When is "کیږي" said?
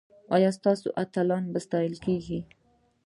2.05-2.39